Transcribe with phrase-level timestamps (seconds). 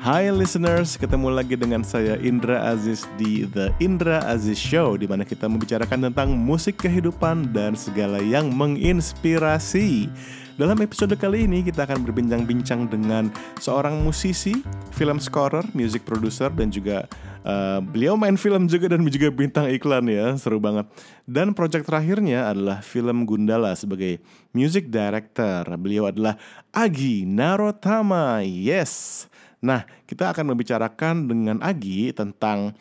[0.00, 5.28] Hai listeners, ketemu lagi dengan saya Indra Aziz di The Indra Aziz Show di mana
[5.28, 10.08] kita membicarakan tentang musik kehidupan dan segala yang menginspirasi.
[10.56, 13.28] Dalam episode kali ini kita akan berbincang-bincang dengan
[13.60, 14.64] seorang musisi,
[14.96, 17.04] film scorer, music producer dan juga
[17.44, 20.88] uh, beliau main film juga dan juga bintang iklan ya, seru banget.
[21.28, 24.16] Dan proyek terakhirnya adalah film Gundala sebagai
[24.56, 25.68] music director.
[25.76, 26.40] Beliau adalah
[26.72, 28.40] Agi Narotama.
[28.40, 29.28] Yes.
[29.60, 32.72] Nah, kita akan membicarakan dengan Agi tentang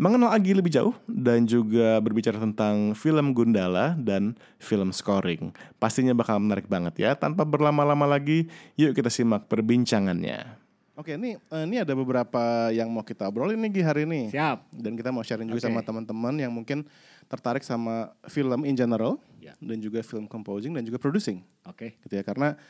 [0.00, 5.52] mengenal Agi lebih jauh dan juga berbicara tentang film Gundala dan film scoring.
[5.76, 7.10] Pastinya bakal menarik banget ya.
[7.12, 8.48] Tanpa berlama-lama lagi,
[8.80, 10.58] yuk kita simak perbincangannya.
[10.92, 14.28] Oke, ini eh, ini ada beberapa yang mau kita obrolin nih Gi, hari ini.
[14.28, 14.68] Siap.
[14.76, 15.68] Dan kita mau sharing juga Oke.
[15.72, 16.84] sama teman-teman yang mungkin
[17.32, 19.56] tertarik sama film in general Ya.
[19.58, 21.96] dan juga film composing dan juga producing Oke.
[22.04, 22.22] gitu ya.
[22.22, 22.60] Karena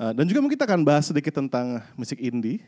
[0.00, 2.64] eh, dan juga mungkin kita akan bahas sedikit tentang musik indie,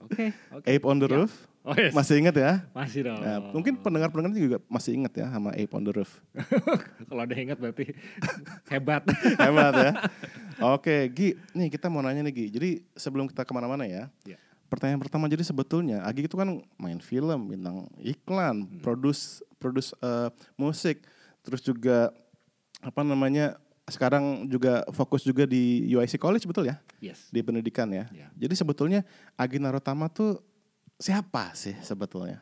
[0.00, 0.32] Oke.
[0.56, 0.66] Oke.
[0.66, 1.16] Ape on the Ya.
[1.20, 1.32] Roof.
[1.62, 1.94] Oh, yes.
[1.94, 2.66] Masih ingat ya?
[2.74, 3.22] Masih dong.
[3.22, 6.18] Nah, mungkin pendengar-pendengar juga masih ingat ya sama Ape on the Roof.
[7.06, 7.94] kalau ada ingat berarti
[8.74, 9.06] hebat.
[9.38, 9.92] Hebat ya.
[10.74, 12.46] Oke, Gi, nih kita mau nanya nih Gi.
[12.50, 14.42] Jadi sebelum kita ke mana-mana ya, Ya.
[14.66, 18.82] pertanyaan pertama jadi sebetulnya Agi itu kan main film, bintang iklan, Hmm.
[18.82, 21.06] produce, produce eh, musik,
[21.40, 22.10] terus juga
[22.80, 23.54] apa namanya
[23.92, 27.28] sekarang juga fokus juga di UIC College betul ya yes.
[27.28, 28.08] di pendidikan ya.
[28.10, 28.28] Ya.
[28.34, 29.04] Jadi sebetulnya
[29.36, 30.40] Agi Narotama tuh
[30.96, 32.40] siapa sih sebetulnya?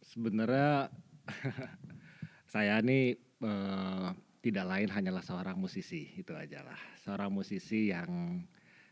[0.00, 0.88] Sebenarnya
[2.52, 4.08] saya ini eh,
[4.40, 6.80] tidak lain hanyalah seorang musisi itu aja lah.
[7.04, 8.42] Seorang musisi yang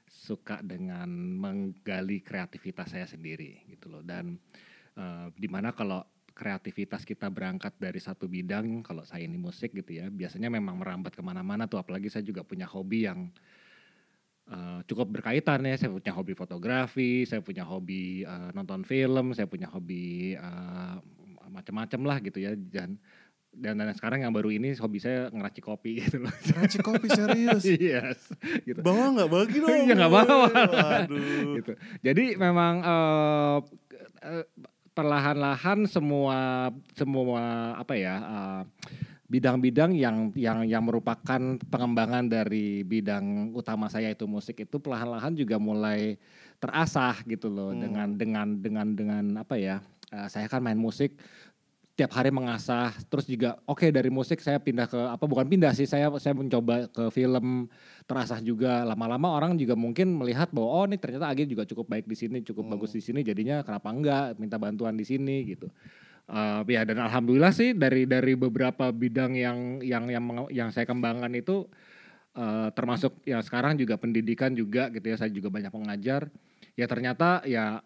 [0.06, 4.04] suka dengan menggali kreativitas saya sendiri gitu loh.
[4.04, 4.36] Dan
[4.98, 6.04] eh, di mana kalau
[6.36, 11.16] kreativitas kita berangkat dari satu bidang, kalau saya ini musik gitu ya, biasanya memang merambat
[11.16, 11.80] ke mana-mana tuh.
[11.80, 13.32] Apalagi saya juga punya hobi yang
[14.52, 15.80] eh, cukup berkaitan ya.
[15.80, 20.96] Saya punya hobi fotografi, saya punya hobi eh, nonton film, saya punya hobi eh,
[21.48, 22.52] macam-macam lah gitu ya.
[22.52, 23.00] Dan
[23.56, 26.34] dan, dan sekarang yang baru ini hobi saya ngeracik kopi gitu loh.
[26.52, 27.64] Raci kopi serius.
[27.80, 28.20] yes,
[28.68, 28.84] gitu.
[28.84, 29.72] Bawa nggak bagi dong?
[29.72, 30.46] Iya, nggak bawa.
[30.52, 31.56] Waduh.
[31.56, 31.72] gitu.
[32.04, 33.58] Jadi memang eh,
[34.96, 38.62] perlahan-lahan semua semua apa ya eh,
[39.28, 45.60] bidang-bidang yang yang yang merupakan pengembangan dari bidang utama saya itu musik itu perlahan-lahan juga
[45.60, 46.16] mulai
[46.56, 47.82] terasah gitu loh Hmm.
[47.84, 51.20] dengan dengan dengan dengan apa ya eh, saya kan main musik
[51.96, 55.88] tiap hari mengasah terus juga oke dari musik saya pindah ke apa bukan pindah sih
[55.88, 57.72] saya saya mencoba ke film
[58.04, 58.84] terasah juga.
[58.84, 62.44] Lama-lama orang juga mungkin melihat bahwa oh ini ternyata Agi juga cukup baik di sini
[62.44, 62.72] cukup Hmm.
[62.76, 65.72] bagus di sini jadinya kenapa enggak minta bantuan di sini gitu.
[66.28, 71.32] Eh, ya dan alhamdulillah sih dari dari beberapa bidang yang yang yang yang saya kembangkan
[71.32, 71.64] itu
[72.36, 76.28] eh, termasuk ya sekarang juga pendidikan juga gitu ya saya juga banyak mengajar.
[76.76, 77.80] Ya ternyata ya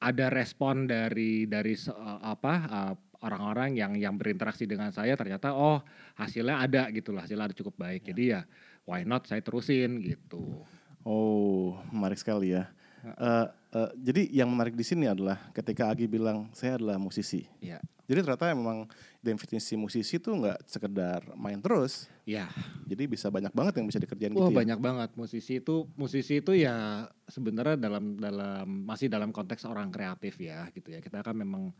[0.00, 5.80] ada respon dari dari eh, apa eh, orang-orang yang yang berinteraksi dengan saya ternyata oh
[6.16, 8.40] hasilnya ada gitu lah hasilnya ada cukup baik jadi ya
[8.88, 10.64] why not saya terusin gitu
[11.00, 12.68] Oh, menarik sekali ya.
[13.00, 17.48] Eh, eh, jadi yang menarik di sini adalah ketika Agi bilang saya adalah musisi.
[17.64, 18.90] ya Jadi ternyata memang
[19.22, 22.10] definisi musisi itu nggak sekedar main terus.
[22.28, 22.50] ya
[22.84, 24.50] Jadi bisa banyak banget yang bisa dikerjain gitu.
[24.50, 24.52] ya.
[24.52, 30.36] banyak banget musisi itu musisi itu ya sebenarnya dalam dalam masih dalam konteks orang kreatif
[30.36, 31.72] ya gitu ya kita kan memang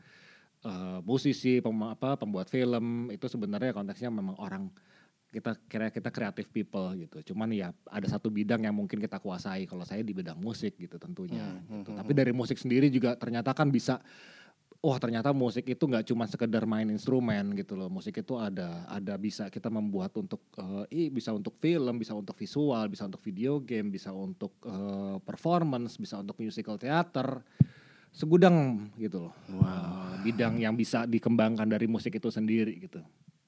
[0.64, 4.68] eh, musisi pem, apa pembuat film itu sebenarnya konteksnya memang orang
[5.30, 9.62] kita kira kita kreatif people gitu cuman ya ada satu bidang yang mungkin kita kuasai
[9.62, 11.94] kalau saya di bidang musik gitu tentunya Hmm, gitu.
[11.94, 14.02] hmm, tapi dari musik sendiri juga ternyata kan bisa
[14.80, 17.92] Wah ternyata musik itu nggak cuma sekedar main instrumen gitu loh.
[17.92, 22.32] Musik itu ada ada bisa kita membuat untuk eh, ih, bisa untuk film, bisa untuk
[22.32, 27.44] visual, bisa untuk video game, bisa untuk eh, performance, bisa untuk musical theater.
[28.10, 29.34] Segudang gitu loh.
[29.48, 33.00] Eh, bidang yang bisa dikembangkan dari musik itu sendiri gitu.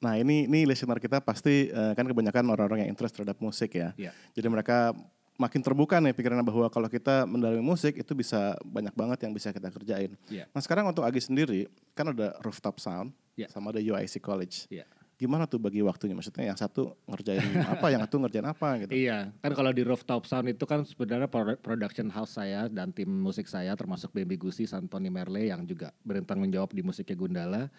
[0.03, 3.95] Nah ini ini listener kita pasti eh, kan kebanyakan orang-orang yang interest terhadap musik ya.
[3.99, 4.11] Iya.
[4.35, 4.95] Jadi mereka
[5.41, 9.51] makin terbuka nih pikirannya bahwa kalau kita mendalami musik itu bisa banyak banget yang bisa
[9.51, 10.15] kita kerjain.
[10.31, 10.47] Iya.
[10.55, 11.67] Nah sekarang untuk Agi sendiri
[11.99, 13.49] kan ada rooftop sound Iya.
[13.49, 14.69] sama ada UIC College.
[14.69, 14.85] Iya.
[15.23, 16.19] Gimana tuh bagi waktunya?
[16.19, 17.39] Maksudnya yang satu ngerjain
[17.79, 18.91] apa, yang satu ngerjain apa gitu?
[18.91, 23.07] Iya, kan kalau di Rooftop Sound itu kan sebenarnya pro- production house saya dan tim
[23.07, 27.71] musik saya termasuk Baby Gusi, Santoni Merle yang juga bertanggung jawab di musiknya Gundala.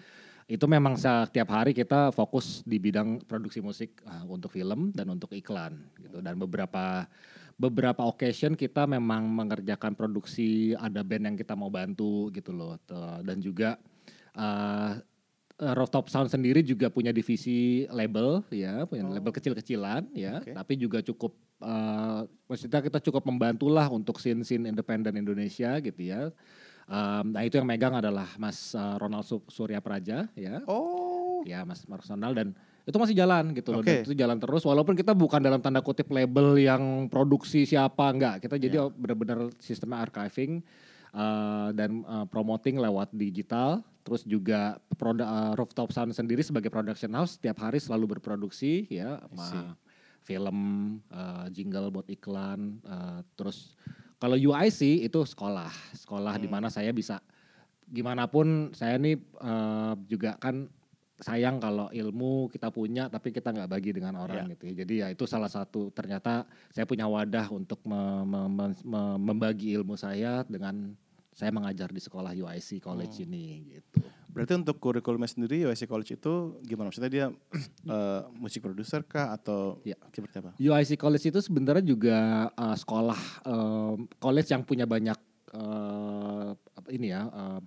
[0.48, 5.36] Itu memang setiap hari kita fokus di bidang produksi musik uh, untuk film dan untuk
[5.36, 7.08] iklan gitu dan beberapa
[7.56, 12.76] beberapa occasion kita memang mengerjakan produksi ada band yang kita mau bantu gitu loh
[13.22, 13.78] dan juga
[14.36, 14.98] uh,
[15.54, 19.14] Rooftop Sound sendiri juga punya divisi label ya, punya Oh.
[19.14, 20.52] label kecil-kecilan ya, Oke.
[20.52, 22.20] tapi juga cukup eh,
[22.50, 26.34] maksudnya kita cukup membantu lah untuk scene-scene independen Indonesia gitu ya.
[26.84, 30.60] Um, nah itu yang megang adalah Mas uh, Ronald Su- Surya Praja ya.
[30.68, 31.40] Oh.
[31.48, 32.48] Ya Mas Mas Ronald dan
[32.84, 33.80] itu masih jalan gitu loh.
[33.80, 33.88] Oke.
[33.88, 38.44] Dan itu jalan terus walaupun kita bukan dalam tanda kutip label yang produksi siapa enggak.
[38.44, 40.60] Kita jadi benar-benar sistemnya archiving
[41.16, 43.80] uh, dan uh, promoting lewat digital.
[44.04, 49.24] Terus juga produk uh, Rooftop Sound sendiri sebagai production house setiap hari selalu berproduksi ya
[49.32, 49.76] ma-
[50.22, 50.58] film,
[51.08, 53.76] uh, jingle buat iklan, uh, terus
[54.16, 55.68] kalau UIC itu sekolah,
[56.00, 57.20] sekolah di mana saya bisa
[57.84, 60.72] gimana pun saya nih uh, juga kan
[61.20, 64.74] sayang kalau ilmu kita punya tapi kita nggak bagi dengan orang gitu ya.
[64.84, 69.76] Jadi ya itu salah satu ternyata saya punya wadah untuk me- me- me- me- membagi
[69.76, 70.96] ilmu saya dengan
[71.34, 74.06] saya mengajar di sekolah UIC College ini gitu.
[74.34, 76.90] Berarti untuk kurikulumnya sendiri UIC College itu gimana?
[76.90, 77.26] Maksudnya dia
[77.94, 79.98] eh, musik produser kah atau Ya.
[80.10, 80.54] seperti apa?
[80.58, 82.18] UIC College itu sebenarnya juga
[82.54, 85.18] uh, sekolah um, college yang punya banyak
[85.54, 87.60] uh, apa ini ya uh,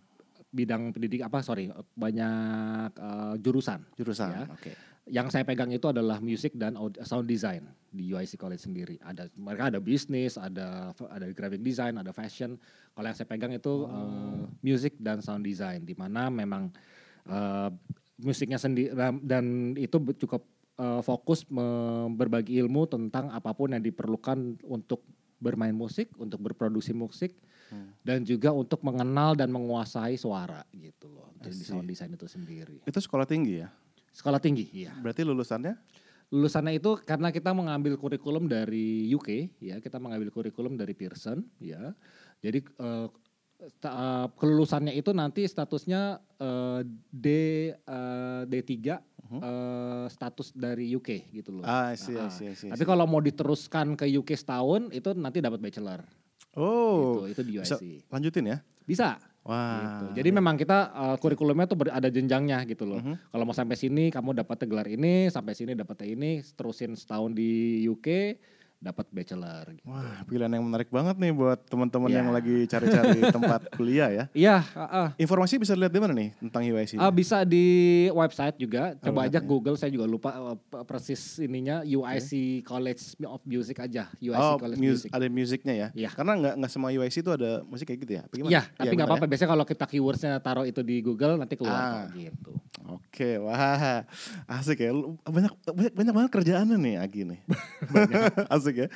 [0.51, 3.83] bidang pendidik apa sorry uh, banyak uh, jurusan.
[3.95, 4.31] Jurusan.
[4.31, 4.45] Ya.
[4.51, 4.75] Oke.
[5.07, 6.75] Yang saya pegang itu adalah music dan
[7.07, 7.63] sound design
[7.95, 8.97] di UIC College sendiri.
[8.99, 12.59] Ada mereka ada bisnis, ada ada graphic design, ada fashion.
[12.91, 16.75] Kalau yang saya pegang itu uh, music dan sound design di mana memang
[17.31, 17.71] uh,
[18.19, 18.91] musiknya sendiri
[19.23, 19.95] dan itu
[20.27, 20.43] cukup
[20.83, 21.47] uh, fokus
[22.19, 25.07] berbagi ilmu tentang apa pun yang diperlukan untuk
[25.39, 27.37] bermain musik, untuk berproduksi musik
[28.07, 31.35] dan juga untuk mengenal dan menguasai suara gitu loh.
[31.43, 31.67] I Di see.
[31.67, 32.83] sound design itu sendiri.
[32.87, 33.69] Itu sekolah tinggi ya?
[34.17, 35.77] Sekolah tinggi, iya Berarti lulusannya?
[36.27, 41.95] lulusannya itu karena kita mengambil kurikulum dari UK ya kita mengambil kurikulum dari Pearson ya
[42.43, 42.67] jadi
[43.65, 46.81] sta- eh, kelulusannya itu nanti statusnya eh,
[47.15, 47.27] D
[47.73, 48.99] eh, D3
[49.39, 51.65] eh, status dari UK gitu loh.
[51.65, 55.59] Ah, see, I Ah, see, Tapi kalau mau diteruskan ke UK setahun itu nanti dapat
[55.63, 56.03] bachelor.
[56.57, 57.85] Oh, gitu, itu di bisa UIC.
[58.09, 58.59] lanjutin ya?
[58.89, 59.21] Bisa.
[59.47, 60.03] Wah.
[60.03, 60.05] gitu.
[60.19, 62.99] Jadi memang kita uh, kurikulumnya tuh ada jenjangnya gitu loh.
[62.99, 63.31] Mhm.
[63.31, 67.83] Kalau mau sampai sini kamu dapat gelar ini, sampai sini dapat ini, terusin setahun di
[67.87, 68.07] UK
[68.77, 69.65] dapat bachelor.
[69.73, 69.85] Gitu.
[69.85, 72.21] Wah, pilihan yang menarik banget nih buat teman-teman Ya.
[72.21, 74.25] yang lagi cari-cari tempat kuliah ya.
[74.31, 75.09] Iya, uh, uh.
[75.17, 76.93] Informasi bisa dilihat di mana nih tentang UIC?
[76.93, 77.01] ini?
[77.01, 77.67] Ah, bisa di
[78.11, 78.95] website juga.
[78.97, 79.49] Coba Oh, aja website.
[79.49, 82.31] Google, saya juga lupa uh, persis ininya UIC
[82.63, 84.13] College of Music aja.
[84.17, 85.09] UIC oh, College mus- Music.
[85.11, 85.89] ada musiknya ya?
[85.97, 86.11] Iya.
[86.13, 88.23] Karena nggak nggak semua UIC itu ada musik kayak gitu ya?
[88.47, 89.27] Iya, tapi nggak benar apa-apa.
[89.27, 92.13] Biasanya kalau kita keywordsnya taruh itu di Google nanti keluar Ah.
[92.13, 92.53] gitu.
[92.87, 94.07] Oke, wah
[94.47, 94.95] asik ya.
[95.25, 97.41] Banyak banyak, banyak banget kerjaannya nih Agi nih.
[98.67, 98.89] asik ya.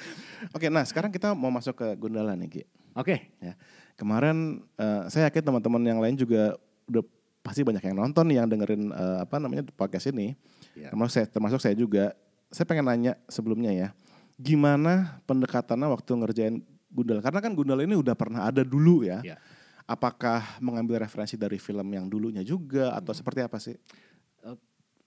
[0.50, 2.62] Oke, nah sekarang kita mau masuk ke Gundala nih Gi.
[2.99, 3.31] Oke.
[3.38, 3.55] Ya.
[3.94, 6.58] Kemarin eh, saya yakin teman-teman yang lain juga
[6.90, 7.06] udah
[7.46, 10.34] pasti banyak yang nonton yang dengerin eh, apa namanya podcast ini.
[10.75, 10.90] Ya.
[10.90, 12.11] Termasuk saya, termasuk saya juga.
[12.50, 13.88] Saya pengen nanya sebelumnya ya,
[14.34, 16.55] gimana pendekatannya waktu ngerjain
[16.90, 17.22] Gundala?
[17.22, 19.22] Karena kan Gundala ini udah pernah ada dulu ya.
[19.22, 19.38] Ya.
[19.87, 23.78] Apakah mengambil referensi dari film yang dulunya juga atau seperti apa sih?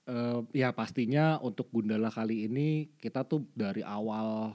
[0.03, 4.51] Eh, ya pastinya untuk Gundala kali ini kita tuh dari awal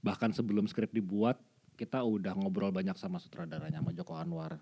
[0.00, 1.36] bahkan sebelum skrip dibuat
[1.76, 4.56] kita udah ngobrol banyak sama sutradaranya sama Joko Anwar.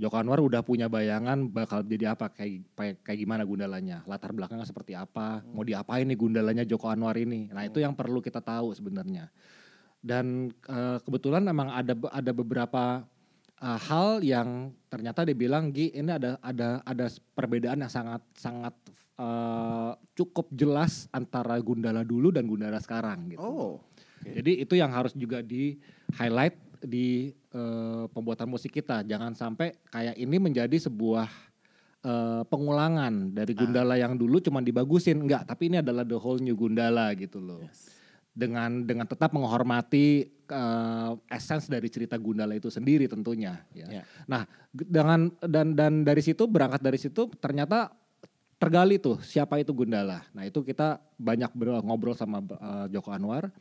[0.00, 2.64] Joko Anwar udah punya bayangan bakal jadi apa kayak
[3.04, 7.52] kayak, gimana Gundalanya, latar belakangnya seperti apa, mau diapain nih Gundalanya Joko Anwar ini.
[7.52, 9.28] Nah itu yang perlu kita tahu sebenarnya.
[10.00, 13.04] Dan eh, kebetulan memang ada ada beberapa
[13.62, 18.74] uh, hal yang ternyata dia bilang Gi ini ada ada ada perbedaan yang sangat sangat
[19.18, 23.42] uh, cukup jelas antara Gundala dulu dan Gundala sekarang gitu.
[23.42, 23.74] Oh,
[24.22, 25.78] Jadi itu yang harus juga di
[26.16, 29.02] highlight di uh, pembuatan musik kita.
[29.02, 31.28] Jangan sampai kayak ini menjadi sebuah
[32.06, 36.54] uh, pengulangan dari Gundala yang dulu cuma dibagusin enggak, tapi ini adalah the whole new
[36.54, 37.62] Gundala gitu loh
[38.38, 43.86] dengan dengan tetap menghormati uh, essence dari cerita Gundala itu sendiri tentunya ya.
[43.90, 44.02] Ya.
[44.30, 47.90] Nah, dengan dan dan dari situ berangkat dari situ ternyata
[48.58, 50.26] tergali tuh siapa itu Gundala.
[50.34, 51.54] Nah, itu kita banyak
[51.86, 53.54] ngobrol sama uh, Joko Anwar.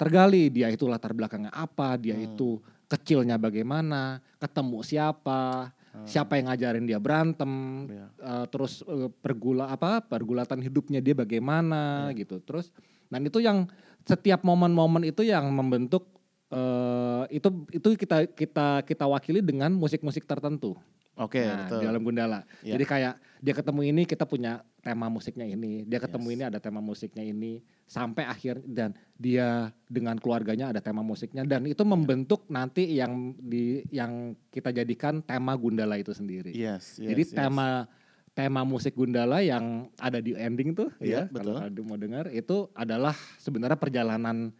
[0.00, 2.56] Tergali dia itu latar belakangnya apa, dia itu
[2.88, 5.68] kecilnya bagaimana, ketemu siapa,
[6.08, 7.52] siapa yang ngajarin dia berantem,
[7.92, 8.08] Ya.
[8.24, 12.40] uh, terus uh, pergula apa pergulatan hidupnya dia bagaimana gitu.
[12.40, 12.72] Terus
[13.12, 13.68] dan itu yang
[14.08, 16.08] setiap momen-momen itu yang membentuk
[16.50, 20.74] eh itu itu kita kita kita wakili dengan musik-musik tertentu.
[21.14, 21.78] oke Nah, betul.
[21.78, 22.40] di dalam Gundala.
[22.64, 22.74] Iya.
[22.74, 26.34] Jadi kayak dia ketemu ini kita punya tema musiknya ini, dia ketemu Yes.
[26.34, 31.68] ini ada tema musiknya ini sampai akhir dan dia dengan keluarganya ada tema musiknya dan
[31.68, 36.50] itu membentuk nanti yang di yang kita jadikan tema Gundala itu sendiri.
[36.56, 37.32] Yes, yes, Jadi yes.
[37.36, 37.84] tema
[38.32, 41.66] tema musik Gundala yang ada di ending tuh Iya, ya kalau betul.
[41.68, 44.54] ada mau dengar itu adalah sebenarnya perjalanan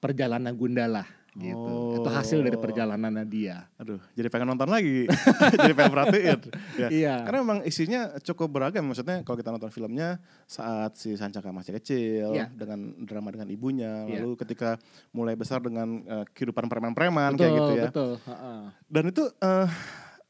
[0.00, 1.62] perjalanan Gundala gitu.
[1.62, 1.94] Oh.
[1.94, 3.62] Itu hasil dari perjalanannya dia.
[3.78, 5.06] Aduh, jadi pengen nonton lagi.
[5.62, 6.38] jadi pengen perhatiin.
[6.74, 6.88] Ya.
[6.90, 7.14] Iya.
[7.22, 8.82] Karena memang isinya cukup beragam.
[8.82, 10.18] Maksudnya kalau kita nonton filmnya
[10.50, 12.50] saat si Sancaka masih kecil Iya.
[12.50, 14.26] dengan drama dengan ibunya, Iya.
[14.26, 14.74] lalu ketika
[15.14, 17.84] mulai besar dengan eh, kehidupan preman-preman betul, kayak gitu ya.
[17.94, 18.10] betul.
[18.26, 18.52] Ha-ha.
[18.90, 19.68] Dan itu eh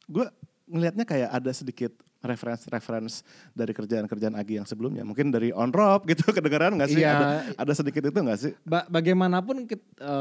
[0.05, 0.27] gue
[0.69, 5.03] ngelihatnya kayak ada sedikit reference-reference dari kerjaan-kerjaan Agi yang sebelumnya.
[5.03, 7.00] Mungkin dari on rob gitu kedengaran nggak sih?
[7.00, 7.12] Iya.
[7.12, 8.53] Ada, ada sedikit itu nggak sih?
[8.62, 9.77] Ba- bagaimanapun eh,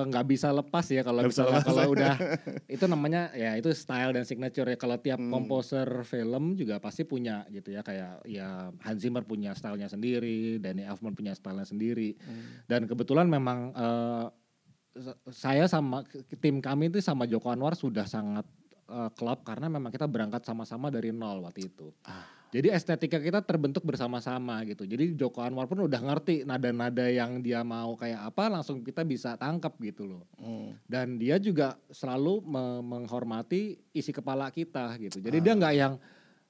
[0.08, 2.16] nggak bisa lepas ya kalau misalnya kalau udah
[2.66, 5.36] itu namanya ya itu style dan signature ya kalau tiap Hmm.
[5.36, 10.82] komposer film juga pasti punya gitu ya kayak ya Hans Zimmer punya stylenya sendiri, Danny
[10.82, 12.64] Elfman punya stylenya sendiri Hmm.
[12.66, 13.76] dan kebetulan memang
[14.96, 18.48] sa- saya sama tim kami itu sama Joko Anwar sudah sangat
[18.90, 21.94] eh, klop karena memang kita berangkat sama-sama dari nol waktu itu.
[22.04, 22.26] Ah.
[22.50, 24.82] Jadi estetika kita terbentuk bersama-sama gitu.
[24.82, 29.38] Jadi Joko Anwar pun udah ngerti nada-nada yang dia mau kayak apa langsung kita bisa
[29.38, 30.26] tangkap gitu loh.
[30.42, 30.74] Hmm.
[30.90, 35.22] Dan dia juga selalu me- menghormati isi kepala kita gitu.
[35.22, 35.58] Jadi dia Ah.
[35.62, 35.94] nggak yang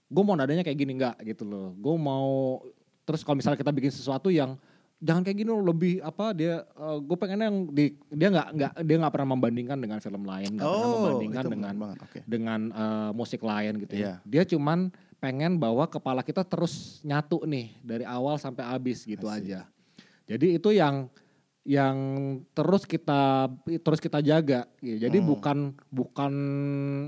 [0.07, 1.75] gue mau nadanya kayak gini nggak gitu loh.
[1.75, 2.63] Gue mau
[3.03, 4.55] terus kalau misalnya kita bikin sesuatu yang
[4.99, 6.59] jangan kayak gini loh lebih apa dia
[6.99, 10.65] gue pengennya yang di dia nggak nggak dia nggak pernah membandingkan dengan film lain nggak
[10.65, 11.73] pernah Oh, membandingkan itu dengan.
[11.97, 12.19] Oke.
[12.25, 14.03] dengan eh, musik lain gitu Iya.
[14.03, 14.13] ya.
[14.23, 19.67] Dia cuman pengen bahwa kepala kita terus nyatu nih dari awal sampai habis gitu aja.
[20.23, 21.07] Jadi itu yang
[21.69, 21.97] yang
[22.57, 23.45] terus kita
[23.85, 24.65] terus kita jaga.
[24.81, 25.05] gitu.
[25.05, 25.27] Jadi Hmm.
[25.29, 25.57] bukan
[25.93, 26.33] bukan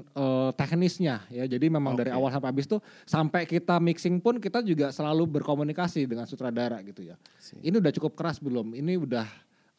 [0.05, 1.49] eh, teknisnya ya.
[1.49, 2.21] Jadi memang dari Oke.
[2.21, 2.77] awal sampai habis tuh
[3.09, 7.17] sampai kita mixing pun kita juga selalu berkomunikasi dengan sutradara gitu ya.
[7.41, 7.57] Si.
[7.57, 8.77] Ini udah cukup keras belum?
[8.77, 9.25] Ini udah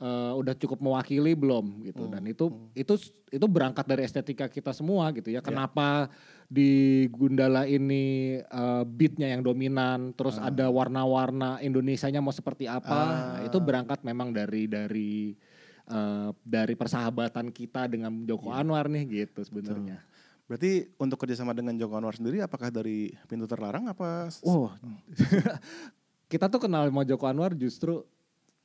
[0.02, 2.10] eh, udah cukup mewakili belum gitu.
[2.10, 2.74] Hmm, Dan itu hmm.
[2.74, 2.94] itu
[3.30, 5.38] itu berangkat dari estetika kita semua gitu ya.
[5.38, 6.10] Kenapa
[6.50, 10.50] di Gundala ini eh, beatnya yang dominan, terus Ah.
[10.50, 12.90] ada warna-warna Indonesianya mau seperti apa?
[12.90, 13.46] Nah, Ah.
[13.46, 15.38] itu berangkat memang dari dari
[15.82, 18.62] eh, dari persahabatan kita dengan Joko Iya.
[18.62, 19.98] Anwar nih gitu sebenarnya.
[20.46, 24.30] Berarti untuk kerjasama dengan Joko Anwar sendiri, apakah dari pintu terlarang apa?
[24.46, 24.70] Oh,
[26.32, 28.04] kita tuh kenal sama Joko Anwar justru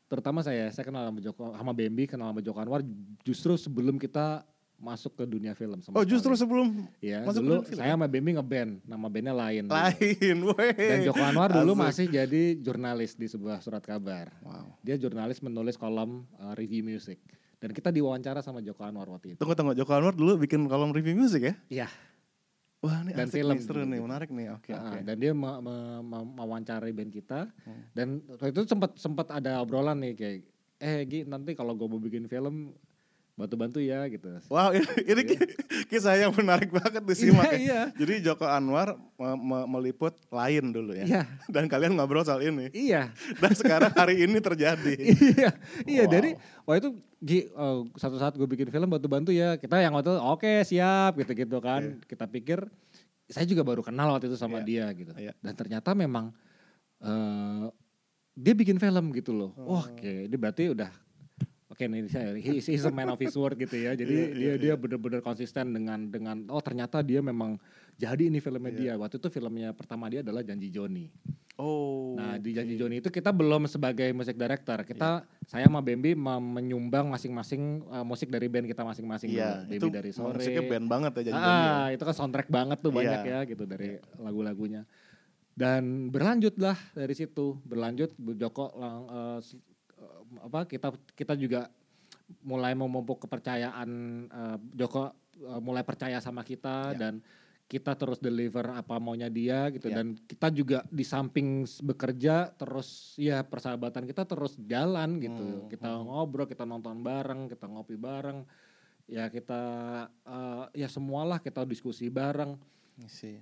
[0.08, 2.82] terutama saya, saya kenal sama Joko sama Bambi, kenal sama Joko Anwar
[3.24, 4.48] justru sebelum kita
[4.78, 6.42] masuk ke dunia film sama Oh justru sekali.
[6.46, 6.68] sebelum
[7.02, 7.80] ya, masuk ke dulu dunia film?
[7.82, 9.64] saya sama Bambi ngeband, nama bandnya lain.
[9.66, 10.74] lain, weh.
[10.78, 11.82] Dan Joko Anwar dulu Asik.
[11.82, 14.30] masih jadi jurnalis di sebuah surat kabar.
[14.46, 14.78] Wow.
[14.86, 17.18] Dia jurnalis menulis kolom uh, review music.
[17.58, 19.42] Dan kita diwawancara sama Joko Anwar waktu itu.
[19.42, 21.54] Tunggu tunggu, Joko Anwar dulu bikin kolom review musik ya?
[21.68, 21.88] Iya.
[22.88, 24.48] Wah ini Dan asik film nih, seru nih, menarik nih.
[24.50, 24.98] Oke Uh, oke.
[25.04, 27.52] Dan dia me- me- me- mewawancarai band kita.
[27.62, 27.82] Hmm.
[27.92, 30.38] Dan waktu itu sempat sempat ada obrolan nih kayak,
[30.78, 32.72] eh Gi nanti kalau gue mau bikin film
[33.34, 34.34] bantu-bantu ya gitu.
[34.48, 35.54] Wow ini, ini ki-
[35.86, 37.60] kisah yang menarik banget disimak ya.
[37.60, 37.82] iya.
[37.94, 41.06] Jadi Joko Anwar me- me- meliput lain dulu ya.
[41.06, 41.22] Iya.
[41.46, 42.74] Dan kalian ngobrol soal ini.
[42.74, 43.14] Iya.
[43.38, 44.96] Dan sekarang hari ini terjadi.
[45.38, 45.50] iya.
[45.86, 46.12] Iya Wow.
[46.12, 46.30] jadi
[46.66, 49.58] waktu itu Gi eh, satu saat gue bikin film bantu-bantu ya.
[49.58, 51.98] Kita yang waktu itu oke siap gitu-gitu kan.
[52.04, 52.62] Kita pikir
[53.26, 54.66] saya juga baru kenal waktu itu sama Iya.
[54.66, 55.12] dia gitu.
[55.14, 55.34] Iya.
[55.42, 56.30] Dan ternyata memang
[57.00, 57.66] eh
[58.34, 59.52] dia bikin film gitu loh.
[59.58, 59.82] Oh.
[59.82, 60.94] Oke, ini berarti udah
[61.68, 63.94] oke nih saya he- he's a man of his word gitu ya.
[63.94, 67.58] Jadi Iya, iya, dia dia bener-bener konsisten dengan dengan oh ternyata dia memang
[67.94, 68.78] jadi ini filmnya Iya.
[68.78, 68.94] dia.
[68.96, 71.10] Waktu itu filmnya pertama dia adalah Janji Joni.
[71.58, 72.14] Oh.
[72.14, 74.78] Nah di Janji Joni itu kita belum sebagai music director.
[74.82, 75.50] Kita Iya.
[75.50, 79.34] saya sama Bambi menyumbang masing-masing uh, musik dari band kita masing-masing.
[79.34, 79.74] Iya, dulu.
[79.74, 80.38] itu dari sore.
[80.38, 83.42] musiknya band banget ya jadi Ah, itu kan soundtrack banget tuh banyak Iya.
[83.42, 84.86] ya gitu dari lagu-lagunya.
[85.52, 89.40] Dan berlanjutlah dari situ, berlanjut Bu Joko lang- eh,
[90.38, 91.74] apa kita kita juga
[92.44, 93.90] mulai memupuk kepercayaan
[94.28, 97.00] eh, Joko eh, mulai percaya sama kita Iya.
[97.00, 97.14] dan
[97.68, 100.00] kita terus deliver apa maunya dia gitu Iya.
[100.00, 105.44] dan kita juga di samping bekerja terus ya persahabatan kita terus jalan gitu.
[105.44, 108.48] Hmm, Kita ngobrol, kita nonton bareng, kita ngopi bareng.
[109.08, 109.62] Ya kita
[110.24, 112.56] eh, ya semualah kita diskusi bareng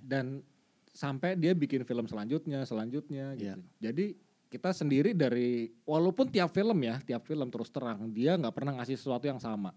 [0.02, 0.42] dan
[0.90, 3.54] sampai dia bikin film selanjutnya selanjutnya gitu.
[3.54, 3.90] Iya.
[3.90, 4.06] Jadi
[4.46, 8.98] kita sendiri dari walaupun tiap film ya tiap film terus terang dia nggak pernah ngasih
[8.98, 9.70] sesuatu yang sama.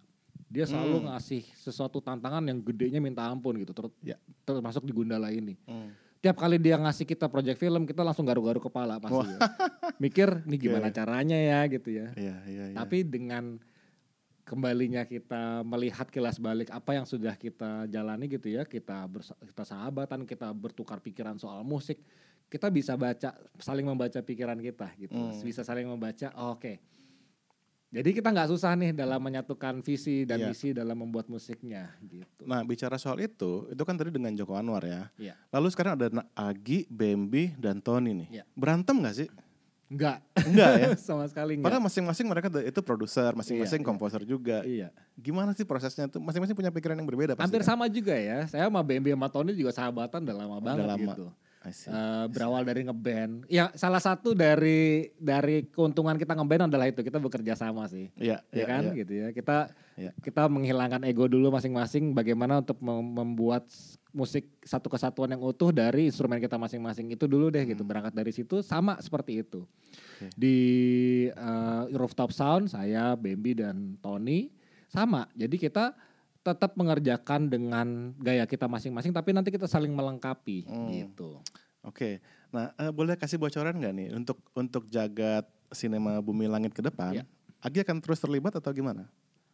[0.50, 1.06] Dia selalu Hmm.
[1.08, 3.70] ngasih sesuatu tantangan yang gedenya minta ampun gitu.
[3.70, 4.18] Ter- Ya.
[4.44, 5.54] Termasuk di Gundala ini.
[5.64, 5.94] Hmm.
[6.20, 9.30] Tiap kali dia ngasih kita project film kita langsung garu-garu kepala pasti.
[9.30, 9.40] ya.
[9.98, 10.96] Mikir nih gimana Oke.
[10.96, 12.12] caranya ya gitu ya.
[12.12, 12.76] Iya iya iya.
[12.76, 13.56] Tapi dengan
[14.42, 19.62] kembalinya kita melihat kilas balik apa yang sudah kita jalani gitu ya, kita bersa- kita
[19.64, 22.02] sahabatan, kita bertukar pikiran soal musik,
[22.50, 25.38] kita bisa baca saling membaca pikiran kita gitu, Hmm.
[25.40, 26.34] bisa saling membaca.
[26.36, 26.82] oh, Oke,
[27.90, 30.48] jadi kita nggak susah nih dalam menyatukan visi dan Iya.
[30.54, 32.46] misi dalam membuat musiknya gitu.
[32.46, 35.10] Nah bicara soal itu, itu kan tadi dengan Joko Anwar ya.
[35.18, 35.34] Iya.
[35.50, 38.28] Lalu sekarang ada Agi, Bambi, dan Tony nih.
[38.40, 38.44] Iya.
[38.54, 39.28] Berantem gak sih?
[39.90, 40.22] Enggak.
[40.46, 40.90] Enggak ya?
[41.10, 41.66] Sama sekali enggak.
[41.66, 44.62] Padahal masing-masing mereka itu produser, masing-masing Iya, komposer juga.
[44.62, 44.94] Iya.
[45.18, 46.22] Gimana sih prosesnya tuh?
[46.22, 47.42] Masing-masing punya pikiran yang berbeda pasti.
[47.50, 47.74] Hampir kan?
[47.74, 48.46] sama juga ya.
[48.46, 51.02] Saya sama BMB sama Tony juga sahabatan udah lama banget lama.
[51.02, 51.26] gitu.
[51.68, 53.44] Eh, berawal dari ngeband.
[53.52, 58.08] Ya salah satu dari dari keuntungan kita ngeband adalah itu kita bekerja sama sih.
[58.16, 58.96] Iya, ya iya, kan iya.
[59.04, 59.28] gitu ya.
[59.36, 59.58] Kita
[60.00, 60.16] Iya.
[60.24, 63.68] kita menghilangkan ego dulu masing-masing bagaimana untuk mem- membuat
[64.16, 67.12] musik satu kesatuan yang utuh dari instrumen kita masing-masing.
[67.12, 67.84] Itu dulu deh gitu.
[67.84, 69.68] Berangkat dari situ sama seperti itu.
[69.68, 70.32] Hmm.
[70.32, 70.40] Oke.
[70.40, 70.58] Di
[71.28, 74.48] eh, Rooftop Sound saya, Bambi dan Tony
[74.88, 75.28] sama.
[75.36, 75.92] Jadi kita
[76.50, 77.88] tetap mengerjakan dengan
[78.18, 80.90] gaya kita masing-masing tapi nanti kita saling melengkapi Hmm.
[80.90, 81.38] gitu.
[81.80, 82.20] Oke.
[82.50, 87.14] Nah, eh, boleh kasih bocoran nggak nih untuk untuk jagat sinema Bumi Langit ke depan?
[87.14, 87.24] Iya.
[87.60, 89.06] Agi akan terus terlibat atau gimana?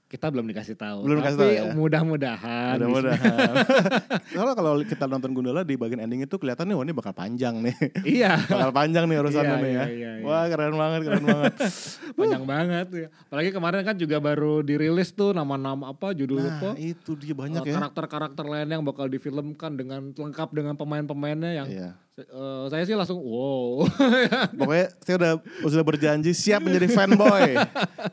[0.06, 1.02] Kita belum dikasih tahu.
[1.02, 1.64] Belum dikasih tahu ya?
[1.74, 2.78] mudah-mudahan.
[2.78, 3.54] Mudah-mudahan.
[4.32, 7.58] Soalnya kalau kita nonton Gundala di bagian ending itu kelihatan nih, wah ini bakal panjang
[7.60, 7.74] nih.
[8.06, 8.38] Iya.
[8.46, 9.74] bakal panjang nih urusannya Iya, nih ya.
[9.74, 10.24] iya, iya, iya.
[10.24, 11.54] Wah keren banget, keren banget.
[12.18, 13.08] Panjang banget ya.
[13.26, 16.70] Apalagi kemarin kan juga baru dirilis tuh nama-nama apa judul Nah apa.
[16.78, 17.76] itu dia banyak eh, ya.
[17.76, 21.90] Karakter-karakter lain yang bakal difilmkan dengan lengkap dengan pemain-pemainnya yang Iya.
[22.24, 23.84] Eh, saya sih langsung wow.
[24.60, 25.32] Pokoknya saya udah
[25.68, 27.60] sudah berjanji siap menjadi fanboy.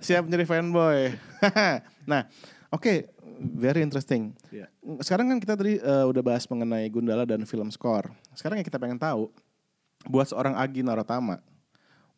[0.02, 1.14] siap menjadi fanboy.
[2.10, 2.26] nah,
[2.74, 3.10] oke,
[3.54, 4.34] very interesting.
[4.50, 4.66] Iya.
[5.02, 8.10] Sekarang kan kita tadi eh, udah bahas mengenai Gundala dan film score.
[8.34, 9.30] Sekarang yang kita pengen tahu
[10.10, 11.38] buat seorang Agi Naratama,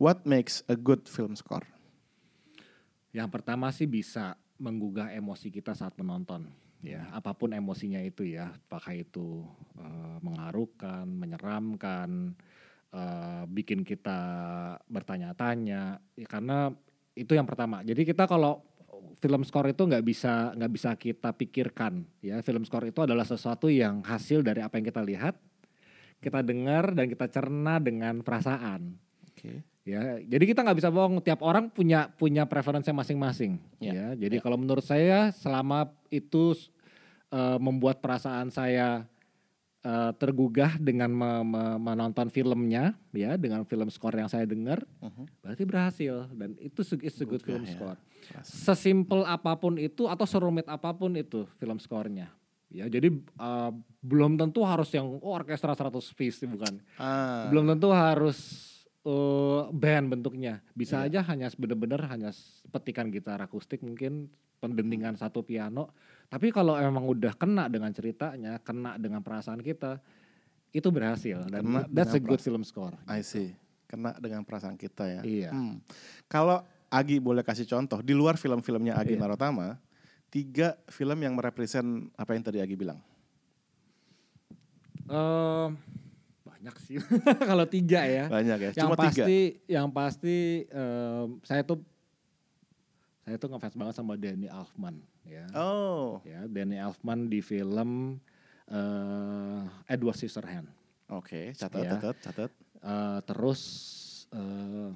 [0.00, 1.68] what makes a good film score?
[3.14, 6.50] yang pertama sih bisa menggugah emosi kita saat menonton.
[6.84, 9.40] Ya, apa pun emosinya itu ya, apakah itu
[9.80, 12.36] eh, mengharukan, menyeramkan,
[12.92, 14.20] eh, bikin kita
[14.92, 16.68] bertanya-tanya, ya, karena
[17.16, 17.80] itu yang pertama.
[17.80, 18.60] Jadi kita kalau
[19.16, 22.44] film score itu nggak bisa nggak bisa kita pikirkan, ya.
[22.44, 25.34] Film score itu adalah sesuatu yang hasil dari apa yang kita lihat,
[26.20, 29.00] kita dengar dan kita cerna dengan perasaan.
[29.32, 29.64] Oke.
[29.84, 31.20] Ya, jadi kita nggak bisa bohong.
[31.20, 33.60] Tiap orang punya punya preferensi masing-masing.
[33.84, 36.56] Ya, Ya, jadi kalau menurut saya selama itu
[37.34, 39.10] eh, membuat perasaan saya
[39.82, 45.28] eh, tergugah dengan me- me- menonton filmnya, ya, dengan film score yang saya dengar, Mhm.
[45.42, 46.14] berarti berhasil.
[46.32, 47.72] Dan itu it's a good Gugah film ya.
[47.74, 47.98] score.
[48.40, 52.32] Sesimpel apa pun itu atau serumit apa pun itu film skornya.
[52.68, 57.92] Ya, jadi eh, belum tentu harus yang oh, orkestra 100 piece bukan Ah, belum tentu
[57.92, 58.38] harus
[59.00, 61.20] eh, band bentuknya bisa Iya.
[61.20, 62.32] aja hanya bener-bener hanya
[62.68, 65.92] petikan gitar akustik mungkin pendentingan satu piano
[66.34, 70.02] tapi kalau emang udah kena dengan ceritanya kena dengan perasaan kita
[70.74, 73.54] itu berhasil dan Kena that's a good film score I see.
[73.86, 75.20] Kena dengan perasaan kita ya.
[75.22, 75.50] Iya.
[75.54, 75.78] Hmm.
[76.26, 76.58] Kalau
[76.90, 79.22] Agi boleh kasih contoh di luar film-filmnya Agi Iya.
[79.22, 79.78] Narotama,
[80.26, 82.98] tiga film yang merepresent apa yang tadi Agi bilang.
[85.06, 85.68] Eh,
[86.42, 86.96] banyak sih
[87.50, 88.70] kalau tiga ya Banyak ya.
[88.72, 89.70] yang Cuma pasti tiga.
[89.70, 91.84] yang pasti eh, saya tuh
[93.24, 98.20] saya tuh ngefans banget sama Danny Elfman ya Oh, ya Danny Elfman di film
[98.64, 100.72] eh Edward Scissorhands
[101.08, 101.52] oke.
[101.52, 101.90] Catat, Iya.
[102.00, 102.50] catat, catat.
[102.80, 103.60] Eh, terus
[104.32, 104.90] eh,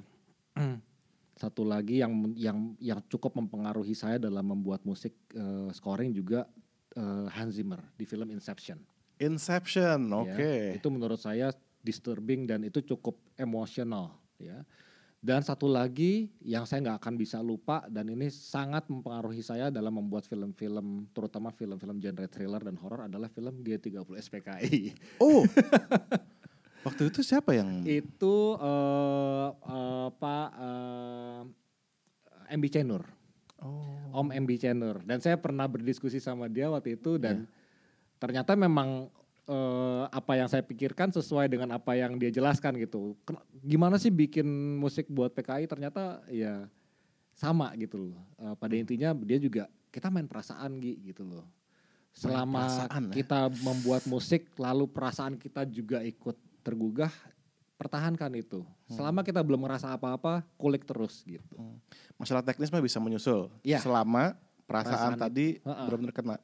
[1.41, 6.45] satu lagi yang yang yang cukup mempengaruhi saya dalam membuat musik eh, scoring juga
[6.93, 8.77] eh, Hans Zimmer di film Inception
[9.19, 10.15] Inception, ya.
[10.15, 10.53] oke.
[10.79, 14.63] itu menurut saya disturbing dan itu cukup emosional ya
[15.19, 19.91] dan satu lagi yang saya nggak akan bisa lupa dan ini sangat mempengaruhi saya dalam
[19.93, 25.43] membuat film-film terutama film-film genre thriller dan horor adalah film G30 SPKI Oh,
[26.87, 27.83] waktu itu siapa yang?
[27.83, 31.41] itu eh eh, Pak eh,
[32.49, 33.03] MB Cenur
[33.59, 37.51] Oh, Om MB Cenur dan saya pernah berdiskusi sama dia waktu itu dan Iya.
[38.17, 39.11] ternyata memang
[39.49, 43.17] eh, apa yang saya pikirkan sesuai dengan apa yang dia jelaskan gitu.
[43.25, 44.45] Ken- Gimana sih bikin
[44.77, 46.69] musik buat PKI ternyata ya
[47.33, 48.21] sama gitu loh.
[48.37, 48.81] Eh, pada Hmm.
[48.85, 51.49] intinya dia juga kita main perasaan Gi, gitu loh.
[52.11, 53.13] Selama perasaan, ya.
[53.15, 57.09] kita membuat musik lalu perasaan kita juga ikut tergugah
[57.75, 58.61] pertahankan itu.
[58.61, 58.91] Hmm.
[58.91, 61.57] Selama kita belum merasa apa-apa, kulik terus gitu.
[62.19, 63.47] masalah teknis mah bisa menyusul.
[63.63, 63.79] Iya.
[63.79, 64.35] Selama
[64.67, 66.35] perasaan, Perasaan tadi benar-benar kena.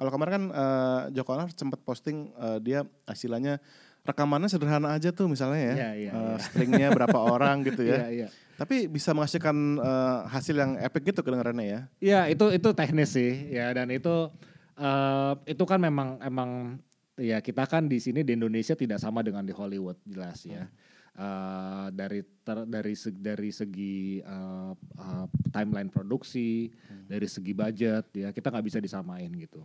[0.00, 3.60] Kalau kemarin kan eh, Joko Anwar sempat posting eh, dia istilahnya
[4.00, 5.74] rekamannya sederhana aja tuh misalnya ya.
[5.76, 6.36] Iya, iya, Eh, iya.
[6.40, 8.08] stringnya berapa orang gitu ya.
[8.08, 8.28] Iya, iya.
[8.56, 11.80] Tapi bisa menghasilkan eh, hasil yang epic gitu kedengarannya ya.
[12.00, 14.32] Iya itu itu teknis sih ya dan itu
[14.80, 16.80] eh itu kan memang emang
[17.20, 20.64] ya kita kan di sini di Indonesia tidak sama dengan di Hollywood jelas ya
[21.10, 26.70] Eh, dari ter- dari segi, dari segi eh, eh, timeline produksi
[27.04, 29.60] dari segi budget ya kita nggak bisa disamain gitu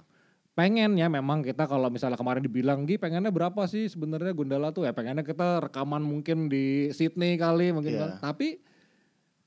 [0.56, 4.84] pengen ya memang kita kalau misalnya kemarin dibilang Gi pengennya berapa sih sebenarnya Gundala tuh
[4.84, 8.02] ya pengennya kita rekaman mungkin di Sydney kali mungkin Iya.
[8.16, 8.32] kan.
[8.32, 8.64] tapi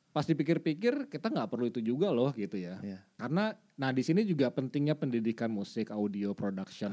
[0.09, 3.01] pas dipikir-pikir kita nggak perlu itu juga loh gitu ya Iya.
[3.17, 3.45] karena
[3.75, 6.93] nah di sini juga pentingnya pendidikan musik audio production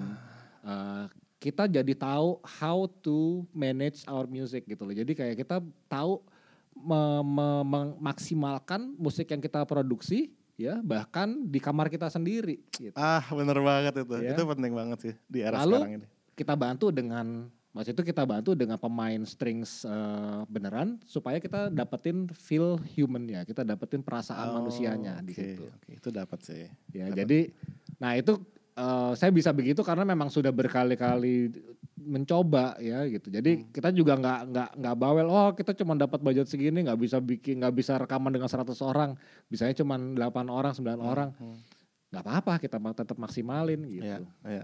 [0.62, 1.06] Eh,
[1.38, 6.26] kita jadi tahu how to manage our music gitu loh jadi kayak kita tahu
[6.74, 12.96] me- me- memaksimalkan musik yang kita produksi ya bahkan di kamar kita sendiri gitu.
[12.96, 14.16] Ah, bener banget itu.
[14.16, 14.32] Iya.
[14.34, 16.06] Itu penting banget sih di era Lalu sekarang ini.
[16.34, 17.28] kita bantu dengan
[17.70, 23.44] Mas itu kita bantu dengan pemain strings eh, beneran supaya kita dapetin feel human ya,
[23.44, 25.64] kita dapetin perasaan Oh, manusianya di oke, situ.
[25.68, 26.72] Oke, itu dapat sih.
[26.96, 27.52] Ya, jadi
[28.00, 28.40] nah itu
[28.76, 31.52] eh, saya bisa begitu karena memang sudah berkali-kali
[31.98, 33.34] mencoba ya gitu.
[33.34, 35.28] Jadi kita juga nggak nggak nggak bawel.
[35.28, 39.18] Oh kita cuma dapat budget segini, nggak bisa bikin nggak bisa rekaman dengan 100 orang,
[39.48, 40.16] bisanya cuma 8
[40.48, 41.32] orang, 9 orang.
[41.40, 41.60] Hmm.
[42.06, 44.08] nggak apa-apa kita tetap maksimalin gitu.
[44.08, 44.64] Iya, iya.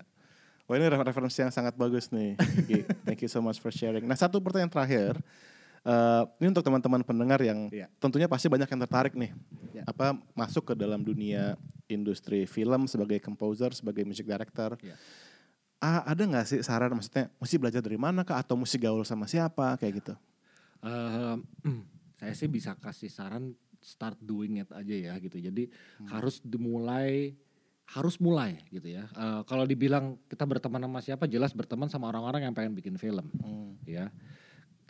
[0.70, 2.40] Wah ini refer- referensi yang sangat bagus nih.
[3.04, 4.08] Thank you so much for sharing.
[4.08, 5.20] Nah satu pertanyaan terakhir.
[5.82, 7.92] Eh, ini untuk teman-teman pendengar yang Iya.
[8.00, 9.36] tentunya pasti banyak yang tertarik nih.
[9.76, 9.84] Iya.
[9.84, 11.60] Apa masuk ke dalam dunia
[11.94, 14.80] industri film sebagai composer, sebagai music director.
[14.80, 14.96] Iya.
[15.82, 19.26] Ah, ada nggak sih saran maksudnya mesti belajar dari mana kah atau mesti gaul sama
[19.26, 20.14] siapa kayak gitu?
[20.86, 21.36] Eh,
[22.22, 25.42] saya sih bisa kasih saran start doing it aja ya gitu.
[25.42, 25.70] Jadi
[26.06, 27.34] harus dimulai
[27.92, 29.10] harus mulai gitu ya.
[29.10, 33.26] Eh, kalau dibilang kita berteman sama siapa, jelas berteman sama orang-orang yang pengen bikin film
[33.42, 33.74] Hmm.
[33.84, 34.14] ya.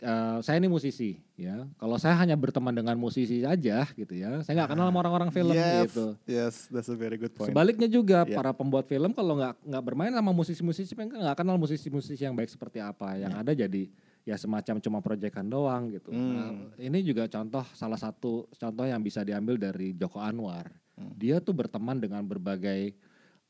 [0.02, 1.62] Eh, saya ini musisi ya.
[1.78, 5.54] Kalau saya hanya berteman dengan musisi aja gitu ya, saya nggak kenal sama orang-orang film
[5.54, 6.06] yes, gitu.
[6.26, 7.54] Yes, that's a very good point.
[7.54, 8.34] Sebaliknya juga Iya.
[8.34, 12.50] para pembuat film kalau nggak nggak bermain sama musisi-musisi mereka nggak kenal musisi-musisi yang baik
[12.50, 13.14] seperti apa.
[13.14, 13.82] Yang ada jadi
[14.26, 16.10] ya semacam cuma proyekan doang gitu.
[16.10, 16.34] Hmm.
[16.34, 16.50] Nah,
[16.82, 20.66] ini juga contoh salah satu contoh yang bisa diambil dari Joko Anwar.
[21.14, 22.90] Dia tuh berteman dengan berbagai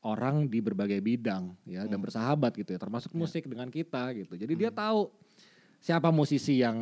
[0.05, 4.37] orang di berbagai bidang ya dan bersahabat gitu ya termasuk musik dengan kita gitu.
[4.37, 5.22] Jadi dia tahu
[5.83, 6.79] siapa musisi yang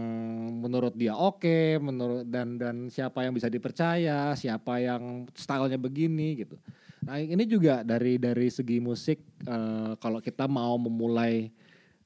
[0.61, 6.61] menurut dia oke, menurut dan dan siapa yang bisa dipercaya, siapa yang stylenya begini gitu.
[7.01, 11.49] Nah ini juga dari dari segi musik eh, kalau kita mau memulai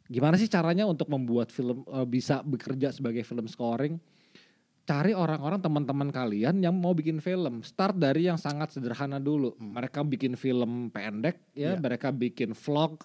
[0.07, 3.99] gimana sih caranya untuk membuat film eh, bisa bekerja sebagai film scoring?
[4.85, 7.65] Cari orang-orang teman-teman kalian yang mau bikin film.
[7.65, 9.57] Start dari yang sangat sederhana dulu.
[9.57, 11.81] Mereka bikin film pendek ya, Iya.
[11.81, 13.01] mereka bikin vlog,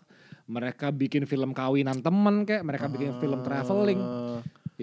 [0.51, 4.01] mereka bikin film kawinan temen kayak, mereka bikin film traveling.
[4.03, 4.41] Eh,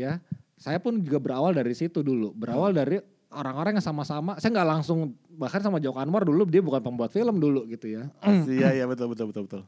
[0.08, 0.24] ya
[0.58, 2.34] saya pun juga berawal dari situ dulu.
[2.34, 2.98] Berawal dari
[3.30, 7.38] orang-orang yang sama-sama saya nggak langsung bahkan sama Joko Anwar dulu dia bukan pembuat film
[7.38, 8.10] dulu gitu ya.
[8.26, 9.64] Iya, iya betul betul betul betul.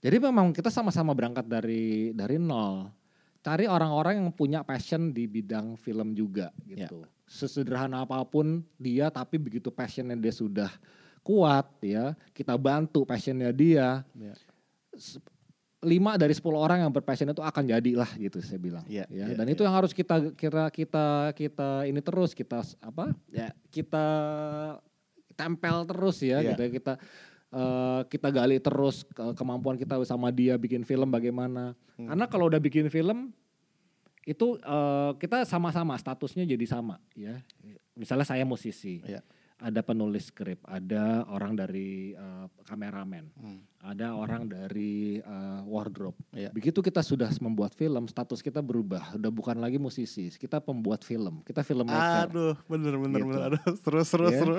[0.00, 2.88] jadi memang kita sama-sama berangkat dari dari nol.
[3.40, 7.04] Cari orang-orang yang punya passion di bidang film juga gitu.
[7.24, 10.68] Sesederhana apa pun dia tapi begitu passionnya dia sudah
[11.20, 14.04] kuat ya kita bantu passionnya dia.
[14.16, 14.34] Iya.
[15.80, 19.34] Lima dari 10 orang yang berpassion itu akan jadilah gitu saya bilang Iya, ya iya,
[19.34, 19.54] dan iya.
[19.56, 24.06] itu yang harus kita kira kita kita ini terus kita apa ya kita
[25.32, 26.52] tempel terus ya Iya.
[26.52, 26.70] gitu ya.
[26.70, 26.92] kita
[27.50, 32.08] eh, kita gali terus ke- kemampuan kita sama dia bikin film bagaimana Hmm.
[32.08, 33.32] karena kalau udah bikin film
[34.22, 37.40] itu eh, kita sama-sama statusnya jadi sama ya
[37.92, 39.24] misalnya saya musisi Iya.
[39.60, 43.60] Ada penulis skrip ada orang dari eh, kameramen Hmm.
[43.80, 46.16] ada orang dari eh, wardrobe.
[46.32, 46.48] Iya.
[46.50, 49.16] Begitu kita sudah membuat film, status kita berubah.
[49.16, 51.40] Udah bukan lagi musisi, kita pembuat film.
[51.44, 52.28] Kita filmmaker.
[52.28, 53.28] Aduh, bener bener Gitu.
[53.28, 53.42] bener.
[53.52, 54.36] Aduh, seru seru Iya.
[54.36, 54.54] seru.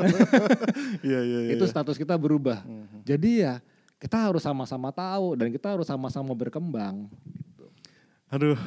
[1.05, 1.51] Iya iya iya.
[1.53, 1.71] Itu iya.
[1.73, 2.61] status kita berubah.
[2.65, 3.05] Mhm.
[3.05, 3.61] Jadi ya
[3.97, 7.05] kita harus sama-sama tahu dan kita harus sama-sama berkembang.
[8.29, 8.57] Aduh.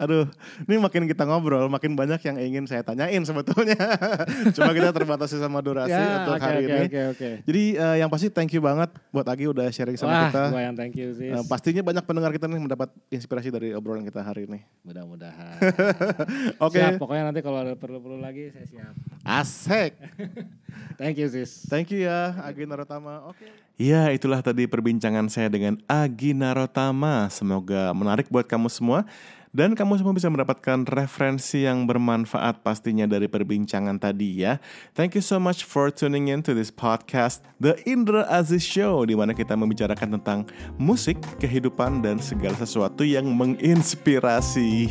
[0.00, 0.24] Aduh,
[0.64, 3.76] ini makin kita ngobrol, makin banyak yang ingin saya tanyain sebetulnya.
[4.56, 6.80] Cuma kita terbatasi sama durasi untuk Ya, oke, hari oke, ini.
[6.88, 7.28] Oke, oke.
[7.44, 10.42] Jadi eh, yang pasti thank you banget buat Agi udah sharing sama Wah, kita.
[10.48, 11.36] gua yang thank you sis.
[11.36, 14.64] Eh, pastinya banyak pendengar kita nih mendapat inspirasi dari obrolan kita hari ini.
[14.80, 15.60] Mudah-mudahan.
[16.64, 18.94] Oke, Siap, pokoknya nanti kalau ada perlu-perlu lagi saya siap.
[19.20, 19.92] asik.
[21.00, 21.68] Thank you sis.
[21.68, 23.28] Thank you ya Agi Narotama.
[23.28, 23.44] Oke.
[23.76, 27.28] Ya, itulah tadi perbincangan saya dengan Agi Narotama.
[27.28, 29.08] Semoga menarik buat kamu semua.
[29.50, 34.62] Dan kamu semua bisa mendapatkan referensi yang bermanfaat pastinya dari perbincangan tadi ya.
[34.94, 39.18] Thank you so much for tuning in to this podcast, The Indra Aziz Show, di
[39.18, 40.46] mana kita membicarakan tentang
[40.78, 44.86] musik, kehidupan, dan segala sesuatu yang menginspirasi.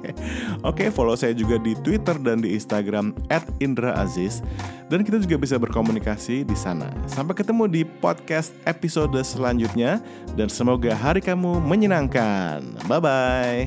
[0.68, 3.14] Oke, follow saya juga di Twitter dan di Instagram
[3.62, 4.42] @indraaziz.
[4.90, 6.90] Dan kita juga bisa berkomunikasi di sana.
[7.06, 10.02] Sampai ketemu di podcast episode selanjutnya
[10.34, 12.66] dan semoga hari kamu menyenangkan.
[12.90, 13.62] Bye bye.